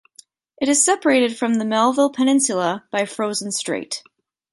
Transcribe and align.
It 0.59 0.67
is 0.67 0.83
separated 0.83 1.37
from 1.37 1.53
the 1.53 1.63
Melville 1.63 2.09
Peninsula 2.09 2.85
by 2.89 3.05
Frozen 3.05 3.51
Strait. 3.51 4.01